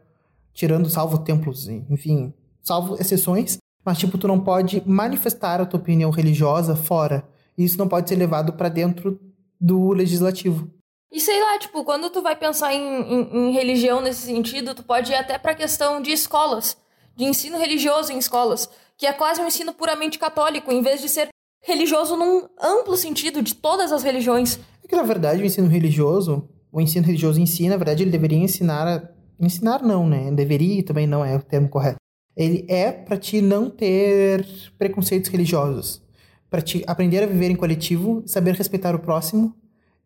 tirando, 0.55 0.89
salvo 0.89 1.19
templos, 1.19 1.69
enfim, 1.69 2.33
salvo 2.63 2.97
exceções. 3.01 3.59
Mas, 3.91 3.99
tipo, 3.99 4.17
tu 4.17 4.29
não 4.29 4.39
pode 4.39 4.81
manifestar 4.87 5.61
a 5.61 5.67
tua 5.67 5.81
opinião 5.81 6.13
religiosa 6.13 6.77
fora. 6.77 7.25
Isso 7.59 7.77
não 7.77 7.89
pode 7.89 8.09
ser 8.09 8.15
levado 8.15 8.53
para 8.53 8.69
dentro 8.69 9.19
do 9.61 9.91
legislativo. 9.91 10.71
E 11.11 11.19
sei 11.19 11.43
lá, 11.43 11.59
tipo, 11.59 11.83
quando 11.83 12.09
tu 12.09 12.23
vai 12.23 12.37
pensar 12.37 12.73
em, 12.73 12.81
em, 12.81 13.49
em 13.49 13.53
religião 13.53 14.01
nesse 14.01 14.27
sentido, 14.27 14.77
tu 14.77 14.85
pode 14.85 15.11
ir 15.11 15.17
até 15.17 15.37
pra 15.39 15.57
questão 15.57 16.01
de 16.01 16.13
escolas 16.13 16.77
de 17.17 17.25
ensino 17.25 17.59
religioso 17.59 18.13
em 18.13 18.19
escolas, 18.19 18.71
que 18.97 19.07
é 19.07 19.13
quase 19.13 19.41
um 19.41 19.49
ensino 19.49 19.75
puramente 19.75 20.21
católico, 20.21 20.71
em 20.71 20.83
vez 20.83 21.01
de 21.01 21.09
ser 21.09 21.29
religioso 21.61 22.17
num 22.17 22.47
amplo 22.63 22.97
sentido 22.97 23.43
de 23.43 23.57
todas 23.57 23.91
as 23.91 24.05
religiões. 24.05 24.61
É 24.85 24.87
que 24.87 24.95
na 24.95 25.03
verdade 25.03 25.43
o 25.43 25.47
ensino 25.47 25.67
religioso, 25.67 26.49
o 26.71 26.81
ensino 26.81 27.05
religioso 27.05 27.41
em 27.41 27.47
si, 27.47 27.69
na 27.69 27.77
verdade, 27.77 28.05
ele 28.05 28.13
deveria 28.13 28.39
ensinar 28.39 28.87
a... 28.87 29.45
ensinar 29.45 29.83
não, 29.83 30.09
né? 30.09 30.31
Deveria 30.31 30.85
também 30.85 31.09
não 31.09 31.25
é 31.25 31.35
o 31.35 31.43
termo 31.43 31.69
correto. 31.69 31.99
Ele 32.37 32.65
é 32.69 32.91
para 32.93 33.17
ti 33.17 33.41
não 33.41 33.69
ter 33.69 34.47
preconceitos 34.79 35.31
religiosos, 35.31 36.03
para 36.49 36.63
ti 36.63 36.83
aprender 36.87 37.23
a 37.23 37.27
viver 37.27 37.51
em 37.51 37.57
coletivo, 37.57 38.23
saber 38.27 38.55
respeitar 38.55 38.95
o 38.95 38.99
próximo 38.99 39.55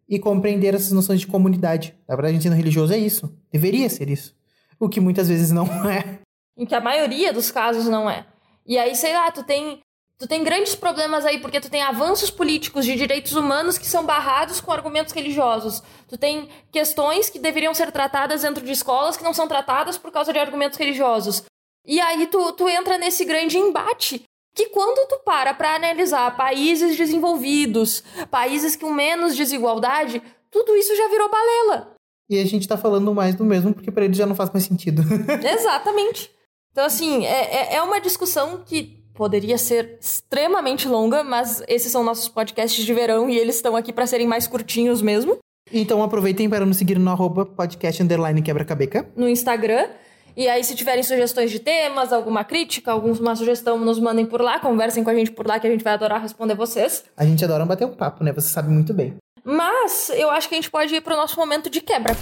e 0.08 0.18
compreender 0.18 0.74
essas 0.74 0.92
noções 0.92 1.20
de 1.20 1.26
comunidade. 1.26 1.94
Na 2.08 2.16
verdade, 2.16 2.36
ensino 2.36 2.54
religioso 2.54 2.92
é 2.92 2.98
isso. 2.98 3.36
Deveria 3.52 3.88
ser 3.88 4.10
isso. 4.10 4.34
O 4.78 4.88
que 4.88 5.00
muitas 5.00 5.28
vezes 5.28 5.50
não 5.50 5.66
é 5.88 6.20
em 6.56 6.66
que 6.66 6.74
a 6.74 6.80
maioria 6.80 7.32
dos 7.32 7.50
casos 7.50 7.86
não 7.86 8.08
é. 8.08 8.26
E 8.66 8.78
aí, 8.78 8.94
sei 8.94 9.12
lá, 9.12 9.30
tu 9.30 9.42
tem 9.42 9.80
tu 10.16 10.28
tem 10.28 10.44
grandes 10.44 10.76
problemas 10.76 11.26
aí 11.26 11.40
porque 11.40 11.60
tu 11.60 11.68
tem 11.68 11.82
avanços 11.82 12.30
políticos 12.30 12.84
de 12.84 12.94
direitos 12.94 13.32
humanos 13.32 13.76
que 13.76 13.86
são 13.86 14.06
barrados 14.06 14.60
com 14.60 14.70
argumentos 14.70 15.12
religiosos. 15.12 15.82
Tu 16.08 16.16
tem 16.16 16.48
questões 16.70 17.28
que 17.28 17.38
deveriam 17.38 17.74
ser 17.74 17.90
tratadas 17.90 18.42
dentro 18.42 18.64
de 18.64 18.70
escolas 18.70 19.16
que 19.16 19.24
não 19.24 19.34
são 19.34 19.48
tratadas 19.48 19.98
por 19.98 20.12
causa 20.12 20.32
de 20.32 20.38
argumentos 20.38 20.78
religiosos. 20.78 21.42
E 21.86 22.00
aí 22.00 22.26
tu, 22.26 22.52
tu 22.52 22.68
entra 22.68 22.98
nesse 22.98 23.24
grande 23.24 23.58
embate 23.58 24.22
que 24.54 24.68
quando 24.68 25.08
tu 25.08 25.20
para 25.24 25.52
para 25.52 25.74
analisar 25.74 26.36
países 26.36 26.96
desenvolvidos, 26.96 28.02
países 28.30 28.76
com 28.76 28.92
menos 28.92 29.36
desigualdade, 29.36 30.22
tudo 30.50 30.76
isso 30.76 30.96
já 30.96 31.08
virou 31.08 31.28
balela. 31.28 31.94
E 32.30 32.38
a 32.38 32.46
gente 32.46 32.66
tá 32.66 32.76
falando 32.76 33.12
mais 33.12 33.34
do 33.34 33.44
mesmo 33.44 33.74
porque 33.74 33.90
para 33.90 34.04
eles 34.04 34.16
já 34.16 34.24
não 34.24 34.34
faz 34.34 34.50
mais 34.50 34.64
sentido. 34.64 35.02
Exatamente. 35.42 36.30
Então, 36.70 36.86
assim, 36.86 37.24
é, 37.26 37.74
é, 37.74 37.74
é 37.76 37.82
uma 37.82 38.00
discussão 38.00 38.62
que 38.64 39.04
poderia 39.14 39.56
ser 39.56 39.98
extremamente 40.00 40.88
longa, 40.88 41.22
mas 41.22 41.62
esses 41.68 41.90
são 41.90 42.02
nossos 42.02 42.28
podcasts 42.28 42.84
de 42.84 42.92
verão 42.92 43.30
e 43.30 43.38
eles 43.38 43.56
estão 43.56 43.76
aqui 43.76 43.92
para 43.92 44.06
serem 44.06 44.26
mais 44.26 44.46
curtinhos 44.46 45.00
mesmo. 45.00 45.38
Então 45.72 46.02
aproveitem 46.02 46.48
para 46.48 46.66
nos 46.66 46.76
seguir 46.76 46.98
no 46.98 47.10
arroba 47.10 47.46
podcast 47.46 48.02
underline 48.02 48.42
quebra-cabeca. 48.42 49.08
No 49.16 49.28
Instagram. 49.28 49.88
E 50.36 50.48
aí, 50.48 50.64
se 50.64 50.74
tiverem 50.74 51.02
sugestões 51.02 51.50
de 51.50 51.60
temas, 51.60 52.12
alguma 52.12 52.42
crítica, 52.42 52.90
alguma 52.90 53.36
sugestão, 53.36 53.78
nos 53.78 54.00
mandem 54.00 54.26
por 54.26 54.40
lá, 54.40 54.58
conversem 54.58 55.04
com 55.04 55.10
a 55.10 55.14
gente 55.14 55.30
por 55.30 55.46
lá, 55.46 55.60
que 55.60 55.66
a 55.66 55.70
gente 55.70 55.84
vai 55.84 55.92
adorar 55.92 56.20
responder 56.20 56.54
vocês. 56.56 57.04
A 57.16 57.24
gente 57.24 57.44
adora 57.44 57.64
bater 57.64 57.86
um 57.86 57.94
papo, 57.94 58.24
né? 58.24 58.32
Você 58.32 58.48
sabe 58.48 58.68
muito 58.68 58.92
bem. 58.92 59.14
Mas 59.44 60.10
eu 60.10 60.30
acho 60.30 60.48
que 60.48 60.54
a 60.54 60.58
gente 60.58 60.70
pode 60.70 60.92
ir 60.92 61.00
pro 61.02 61.16
nosso 61.16 61.38
momento 61.38 61.70
de 61.70 61.80
quebra. 61.80 62.16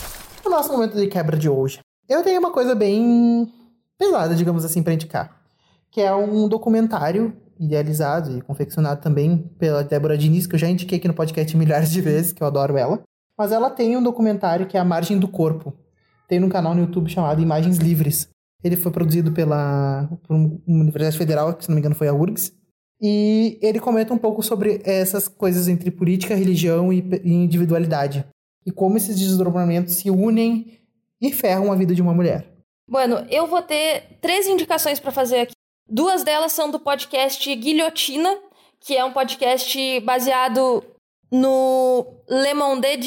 O 0.45 0.51
nosso 0.51 0.71
momento 0.73 0.97
de 0.97 1.07
quebra 1.07 1.39
de 1.39 1.49
hoje. 1.49 1.79
Eu 2.07 2.23
tenho 2.23 2.39
uma 2.39 2.51
coisa 2.51 2.75
bem 2.75 3.51
pesada, 3.99 4.35
digamos 4.35 4.65
assim, 4.65 4.83
para 4.83 4.93
indicar. 4.93 5.35
Que 5.91 6.03
é 6.03 6.15
um 6.15 6.49
documentário 6.49 7.35
idealizado 7.59 8.37
e 8.37 8.43
confeccionado 8.43 9.01
também 9.01 9.39
pela 9.59 9.85
Débora 9.85 10.19
Diniz, 10.19 10.47
que 10.47 10.55
eu 10.55 10.59
já 10.59 10.69
indiquei 10.69 10.99
aqui 10.99 11.09
no 11.09 11.15
podcast 11.15 11.57
milhares 11.57 11.91
de 11.91 12.01
vezes, 12.01 12.33
que 12.33 12.43
eu 12.43 12.47
adoro 12.47 12.77
ela. 12.77 13.01
Mas 13.39 13.53
ela 13.53 13.71
tem 13.71 13.97
um 13.97 14.03
documentário 14.03 14.67
que 14.67 14.77
é 14.77 14.81
A 14.81 14.85
Margem 14.85 15.19
do 15.19 15.29
Corpo. 15.29 15.73
Tem 16.33 16.43
um 16.43 16.49
canal 16.49 16.75
no 16.75 16.81
YouTube 16.81 17.11
chamado 17.11 17.43
Imagens 17.43 17.77
Livres. 17.77 18.27
Ele 18.65 18.75
foi 18.75 18.91
produzido 18.91 19.33
pela 19.33 20.09
por 20.27 20.35
uma 20.35 20.59
Universidade 20.67 21.19
Federal, 21.19 21.53
que 21.53 21.63
se 21.63 21.69
não 21.69 21.75
me 21.75 21.81
engano 21.81 21.95
foi 21.95 22.09
a 22.09 22.15
URGS. 22.15 22.55
E 23.03 23.59
ele 23.61 23.79
comenta 23.79 24.15
um 24.15 24.17
pouco 24.17 24.43
sobre 24.43 24.81
essas 24.83 25.29
coisas 25.29 25.69
entre 25.69 25.91
política, 25.91 26.35
religião 26.35 26.91
e 26.91 27.01
individualidade. 27.23 28.25
E 28.65 28.73
como 28.73 28.97
esses 28.97 29.15
desdobramentos 29.19 29.97
se 29.97 30.11
unem 30.11 30.79
e 31.21 31.31
ferram 31.31 31.71
a 31.71 31.75
vida 31.77 31.95
de 31.95 32.01
uma 32.01 32.15
mulher. 32.15 32.51
Bueno, 32.89 33.27
eu 33.29 33.47
vou 33.47 33.61
ter 33.61 34.17
três 34.23 34.47
indicações 34.47 34.99
para 34.99 35.13
fazer 35.13 35.41
aqui. 35.41 35.53
Duas 35.87 36.25
delas 36.25 36.53
são 36.53 36.71
do 36.71 36.81
podcast 36.81 37.55
Guilhotina, 37.55 38.39
que 38.81 38.97
é 38.97 39.05
um 39.05 39.13
podcast 39.13 40.01
baseado 40.01 40.83
no 41.33 42.07
Le 42.29 42.53
Monde 42.53 42.99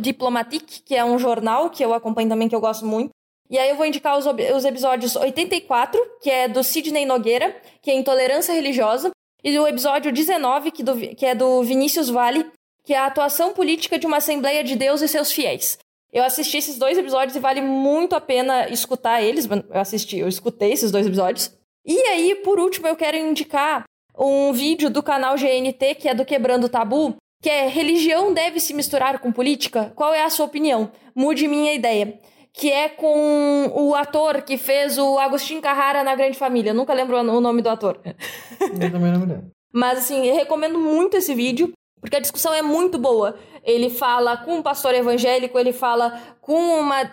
Diplomatique, 0.00 0.80
que 0.80 0.94
é 0.94 1.04
um 1.04 1.18
jornal 1.18 1.68
que 1.68 1.84
eu 1.84 1.92
acompanho 1.92 2.30
também, 2.30 2.48
que 2.48 2.56
eu 2.56 2.60
gosto 2.60 2.86
muito. 2.86 3.10
E 3.50 3.58
aí 3.58 3.68
eu 3.68 3.76
vou 3.76 3.84
indicar 3.84 4.16
os, 4.16 4.24
os 4.26 4.64
episódios 4.64 5.14
84, 5.14 6.00
que 6.22 6.30
é 6.30 6.48
do 6.48 6.64
Sidney 6.64 7.04
Nogueira, 7.04 7.54
que 7.82 7.90
é 7.90 7.94
Intolerância 7.94 8.54
Religiosa, 8.54 9.10
e 9.44 9.58
o 9.58 9.68
episódio 9.68 10.10
19, 10.10 10.70
que, 10.70 10.82
do, 10.82 10.96
que 10.96 11.26
é 11.26 11.34
do 11.34 11.62
Vinícius 11.62 12.08
Vale, 12.08 12.46
que 12.82 12.94
é 12.94 12.98
a 12.98 13.06
atuação 13.06 13.52
política 13.52 13.98
de 13.98 14.06
uma 14.06 14.16
Assembleia 14.16 14.64
de 14.64 14.74
Deus 14.76 15.02
e 15.02 15.08
seus 15.08 15.30
fiéis. 15.30 15.78
Eu 16.10 16.24
assisti 16.24 16.56
esses 16.56 16.78
dois 16.78 16.96
episódios 16.96 17.36
e 17.36 17.40
vale 17.40 17.60
muito 17.60 18.14
a 18.14 18.20
pena 18.20 18.68
escutar 18.68 19.20
eles. 19.20 19.46
Eu 19.46 19.80
assisti, 19.80 20.18
eu 20.18 20.28
escutei 20.28 20.72
esses 20.72 20.90
dois 20.90 21.06
episódios. 21.06 21.52
E 21.84 21.98
aí, 22.06 22.36
por 22.36 22.58
último, 22.58 22.86
eu 22.86 22.96
quero 22.96 23.16
indicar 23.16 23.84
um 24.16 24.52
vídeo 24.52 24.88
do 24.88 25.02
canal 25.02 25.36
GNT, 25.36 25.96
que 25.96 26.08
é 26.08 26.14
do 26.14 26.24
Quebrando 26.24 26.66
o 26.66 26.68
Tabu, 26.68 27.16
que 27.44 27.50
é 27.50 27.68
Religião 27.68 28.32
deve 28.32 28.58
se 28.58 28.72
misturar 28.72 29.18
com 29.18 29.30
política? 29.30 29.92
Qual 29.94 30.14
é 30.14 30.24
a 30.24 30.30
sua 30.30 30.46
opinião? 30.46 30.90
Mude 31.14 31.46
minha 31.46 31.74
ideia. 31.74 32.18
Que 32.54 32.72
é 32.72 32.88
com 32.88 33.70
o 33.74 33.94
ator 33.94 34.40
que 34.40 34.56
fez 34.56 34.96
o 34.96 35.18
Agostinho 35.18 35.60
Carrara 35.60 36.02
na 36.02 36.14
Grande 36.14 36.38
Família. 36.38 36.70
Eu 36.70 36.74
nunca 36.74 36.94
lembro 36.94 37.18
o 37.18 37.40
nome 37.42 37.60
do 37.60 37.68
ator. 37.68 38.00
Eu 38.62 38.90
também 38.90 39.12
não 39.12 39.20
me 39.20 39.26
lembro. 39.26 39.50
Mas 39.70 39.98
assim, 39.98 40.24
eu 40.24 40.34
recomendo 40.34 40.78
muito 40.78 41.18
esse 41.18 41.34
vídeo. 41.34 41.70
Porque 42.00 42.16
a 42.16 42.20
discussão 42.20 42.54
é 42.54 42.62
muito 42.62 42.98
boa. 42.98 43.36
Ele 43.62 43.90
fala 43.90 44.38
com 44.38 44.54
um 44.54 44.62
pastor 44.62 44.94
evangélico, 44.94 45.58
ele 45.58 45.72
fala 45.72 46.18
com 46.40 46.54
uma 46.54 47.10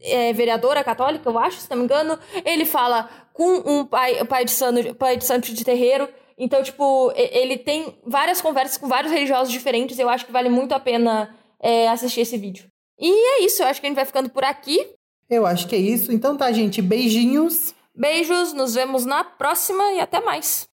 é, 0.00 0.32
vereadora 0.32 0.82
católica, 0.82 1.28
eu 1.28 1.38
acho, 1.38 1.58
se 1.58 1.68
não 1.68 1.76
me 1.76 1.84
engano. 1.84 2.18
Ele 2.42 2.64
fala 2.64 3.10
com 3.34 3.62
um 3.66 3.84
pai, 3.84 4.24
pai, 4.24 4.46
de, 4.46 4.50
santo, 4.50 4.94
pai 4.94 5.18
de 5.18 5.26
santo 5.26 5.52
de 5.52 5.62
terreiro. 5.62 6.08
Então, 6.38 6.62
tipo, 6.62 7.12
ele 7.16 7.56
tem 7.58 7.96
várias 8.04 8.40
conversas 8.40 8.76
com 8.76 8.88
vários 8.88 9.12
religiosos 9.12 9.52
diferentes. 9.52 9.98
Eu 9.98 10.08
acho 10.08 10.26
que 10.26 10.32
vale 10.32 10.48
muito 10.48 10.72
a 10.72 10.80
pena 10.80 11.34
é, 11.60 11.88
assistir 11.88 12.20
esse 12.20 12.36
vídeo. 12.36 12.66
E 12.98 13.10
é 13.10 13.44
isso, 13.44 13.62
eu 13.62 13.66
acho 13.66 13.80
que 13.80 13.86
a 13.86 13.90
gente 13.90 13.96
vai 13.96 14.04
ficando 14.04 14.30
por 14.30 14.44
aqui. 14.44 14.86
Eu 15.28 15.46
acho 15.46 15.66
que 15.66 15.74
é 15.74 15.78
isso. 15.78 16.12
Então 16.12 16.36
tá, 16.36 16.50
gente. 16.52 16.82
Beijinhos. 16.82 17.74
Beijos, 17.96 18.52
nos 18.52 18.74
vemos 18.74 19.04
na 19.04 19.22
próxima 19.24 19.92
e 19.92 20.00
até 20.00 20.20
mais. 20.20 20.62